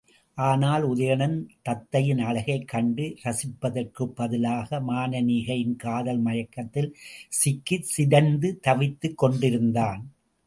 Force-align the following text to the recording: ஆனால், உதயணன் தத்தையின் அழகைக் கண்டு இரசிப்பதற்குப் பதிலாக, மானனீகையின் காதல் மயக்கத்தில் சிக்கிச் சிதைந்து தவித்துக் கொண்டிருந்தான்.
ஆனால், 0.37 0.83
உதயணன் 0.83 1.35
தத்தையின் 1.69 2.21
அழகைக் 2.21 2.67
கண்டு 2.67 3.15
இரசிப்பதற்குப் 3.23 4.15
பதிலாக, 4.15 4.79
மானனீகையின் 4.79 5.75
காதல் 5.75 6.19
மயக்கத்தில் 6.19 6.89
சிக்கிச் 7.43 7.89
சிதைந்து 7.89 8.59
தவித்துக் 8.67 9.17
கொண்டிருந்தான். 9.17 10.01